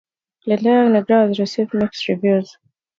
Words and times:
La 0.45 0.55
Leyenda 0.55 0.89
Negra 0.93 1.27
has 1.27 1.37
received 1.37 1.75
mixed 1.75 2.07
reviews. 2.07 2.57